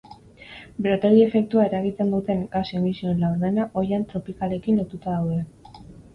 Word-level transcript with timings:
Berotegi 0.85 1.19
efektua 1.25 1.65
eragiten 1.69 2.09
duten 2.13 2.41
gas 2.57 2.65
emisioen 2.81 3.23
laurdena 3.27 3.69
ohian 3.83 4.09
tropikalekin 4.15 4.83
lotuta 4.83 5.17
daude. 5.21 5.41